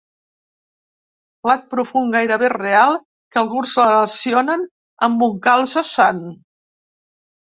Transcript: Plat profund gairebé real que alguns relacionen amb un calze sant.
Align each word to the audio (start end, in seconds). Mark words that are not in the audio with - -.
Plat 1.47 1.65
profund 1.73 2.15
gairebé 2.17 2.47
real 2.53 2.95
que 3.35 3.39
alguns 3.41 3.75
relacionen 3.81 4.63
amb 5.09 5.21
un 5.27 5.37
calze 5.49 5.85
sant. 5.93 6.25